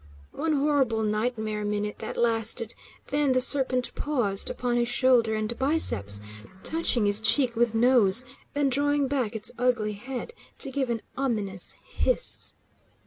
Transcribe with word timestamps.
One 0.31 0.53
horrible 0.53 1.03
nightmare 1.03 1.63
minute 1.63 1.99
that 1.99 2.17
lasted, 2.17 2.73
then 3.09 3.33
the 3.33 3.39
serpent 3.39 3.93
paused 3.93 4.49
upon 4.49 4.77
his 4.77 4.87
shoulder 4.87 5.35
and 5.35 5.55
biceps, 5.59 6.19
touching 6.63 7.05
his 7.05 7.21
cheek 7.21 7.55
with 7.55 7.75
nose, 7.75 8.25
then 8.55 8.67
drawing 8.69 9.07
back 9.07 9.35
its 9.35 9.51
ugly 9.59 9.93
head 9.93 10.33
to 10.57 10.71
give 10.71 10.89
an 10.89 11.03
ominous 11.15 11.75
hiss. 11.83 12.55